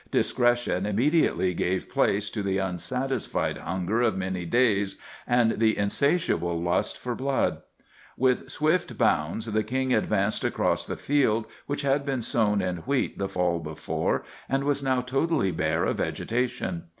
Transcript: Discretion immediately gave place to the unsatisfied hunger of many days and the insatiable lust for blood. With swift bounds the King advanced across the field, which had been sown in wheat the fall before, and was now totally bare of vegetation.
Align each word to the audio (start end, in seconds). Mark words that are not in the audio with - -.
Discretion 0.09 0.87
immediately 0.87 1.53
gave 1.53 1.87
place 1.87 2.31
to 2.31 2.41
the 2.41 2.57
unsatisfied 2.57 3.59
hunger 3.59 4.01
of 4.01 4.17
many 4.17 4.45
days 4.45 4.95
and 5.27 5.59
the 5.59 5.77
insatiable 5.77 6.59
lust 6.59 6.97
for 6.97 7.13
blood. 7.13 7.61
With 8.17 8.49
swift 8.49 8.97
bounds 8.97 9.45
the 9.51 9.61
King 9.63 9.93
advanced 9.93 10.43
across 10.43 10.87
the 10.87 10.97
field, 10.97 11.45
which 11.67 11.83
had 11.83 12.03
been 12.03 12.23
sown 12.23 12.63
in 12.63 12.77
wheat 12.77 13.19
the 13.19 13.29
fall 13.29 13.59
before, 13.59 14.23
and 14.49 14.63
was 14.63 14.81
now 14.81 15.01
totally 15.01 15.51
bare 15.51 15.85
of 15.85 15.97
vegetation. 15.97 16.85